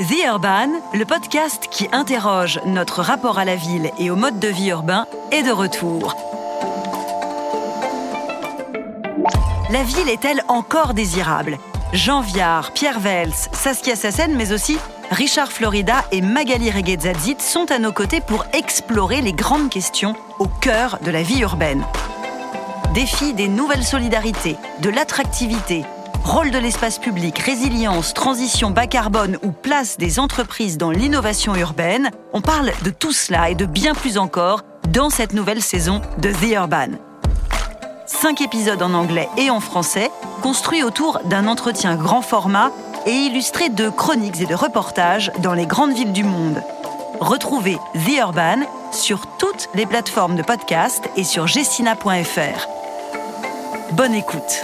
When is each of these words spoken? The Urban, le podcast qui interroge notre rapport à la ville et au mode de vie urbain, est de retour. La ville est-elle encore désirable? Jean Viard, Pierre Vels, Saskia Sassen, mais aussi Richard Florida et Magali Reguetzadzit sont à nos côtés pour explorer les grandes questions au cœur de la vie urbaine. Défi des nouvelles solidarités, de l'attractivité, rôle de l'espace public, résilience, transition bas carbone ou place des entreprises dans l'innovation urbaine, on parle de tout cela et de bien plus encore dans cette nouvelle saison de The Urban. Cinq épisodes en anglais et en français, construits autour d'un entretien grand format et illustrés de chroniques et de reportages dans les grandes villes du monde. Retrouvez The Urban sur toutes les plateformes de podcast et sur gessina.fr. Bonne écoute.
The 0.00 0.24
Urban, 0.28 0.68
le 0.94 1.04
podcast 1.04 1.66
qui 1.72 1.88
interroge 1.90 2.60
notre 2.64 3.02
rapport 3.02 3.40
à 3.40 3.44
la 3.44 3.56
ville 3.56 3.90
et 3.98 4.10
au 4.10 4.14
mode 4.14 4.38
de 4.38 4.46
vie 4.46 4.68
urbain, 4.68 5.08
est 5.32 5.42
de 5.42 5.50
retour. 5.50 6.14
La 9.70 9.82
ville 9.82 10.08
est-elle 10.08 10.44
encore 10.46 10.94
désirable? 10.94 11.58
Jean 11.92 12.20
Viard, 12.20 12.70
Pierre 12.70 13.00
Vels, 13.00 13.32
Saskia 13.50 13.96
Sassen, 13.96 14.36
mais 14.36 14.52
aussi 14.52 14.78
Richard 15.10 15.50
Florida 15.50 16.04
et 16.12 16.20
Magali 16.20 16.70
Reguetzadzit 16.70 17.40
sont 17.40 17.68
à 17.72 17.80
nos 17.80 17.92
côtés 17.92 18.20
pour 18.20 18.44
explorer 18.52 19.20
les 19.20 19.32
grandes 19.32 19.68
questions 19.68 20.14
au 20.38 20.46
cœur 20.46 21.00
de 21.02 21.10
la 21.10 21.22
vie 21.22 21.40
urbaine. 21.40 21.84
Défi 22.94 23.34
des 23.34 23.48
nouvelles 23.48 23.84
solidarités, 23.84 24.58
de 24.80 24.90
l'attractivité, 24.90 25.84
rôle 26.24 26.50
de 26.50 26.58
l'espace 26.58 26.98
public, 26.98 27.38
résilience, 27.38 28.14
transition 28.14 28.70
bas 28.70 28.86
carbone 28.86 29.38
ou 29.42 29.52
place 29.52 29.96
des 29.98 30.18
entreprises 30.18 30.78
dans 30.78 30.90
l'innovation 30.90 31.54
urbaine, 31.54 32.10
on 32.32 32.40
parle 32.40 32.72
de 32.84 32.90
tout 32.90 33.12
cela 33.12 33.50
et 33.50 33.54
de 33.54 33.66
bien 33.66 33.94
plus 33.94 34.18
encore 34.18 34.62
dans 34.90 35.10
cette 35.10 35.32
nouvelle 35.32 35.62
saison 35.62 36.00
de 36.18 36.30
The 36.30 36.52
Urban. 36.54 36.98
Cinq 38.06 38.40
épisodes 38.40 38.82
en 38.82 38.94
anglais 38.94 39.28
et 39.36 39.50
en 39.50 39.60
français, 39.60 40.10
construits 40.42 40.82
autour 40.82 41.20
d'un 41.24 41.46
entretien 41.46 41.94
grand 41.96 42.22
format 42.22 42.70
et 43.06 43.12
illustrés 43.12 43.68
de 43.68 43.88
chroniques 43.90 44.40
et 44.40 44.46
de 44.46 44.54
reportages 44.54 45.30
dans 45.40 45.54
les 45.54 45.66
grandes 45.66 45.92
villes 45.92 46.12
du 46.12 46.24
monde. 46.24 46.62
Retrouvez 47.20 47.76
The 47.94 48.18
Urban 48.18 48.60
sur 48.92 49.26
toutes 49.38 49.68
les 49.74 49.86
plateformes 49.86 50.36
de 50.36 50.42
podcast 50.42 51.08
et 51.16 51.24
sur 51.24 51.46
gessina.fr. 51.46 52.68
Bonne 53.92 54.14
écoute. 54.14 54.62